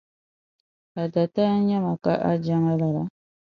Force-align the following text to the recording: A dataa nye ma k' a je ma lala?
A 1.01 1.07
dataa 1.13 1.55
nye 1.67 1.77
ma 1.85 1.93
k' 2.03 2.15
a 2.29 2.31
je 2.43 2.53
ma 2.63 2.73
lala? 2.79 3.03